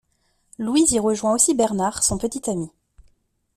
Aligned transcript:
Louise 0.57 0.93
y 0.93 0.99
rejoint 0.99 1.35
aussi 1.35 1.53
Bernard, 1.53 2.01
son 2.01 2.17
petit 2.17 2.49
ami. 2.49 2.71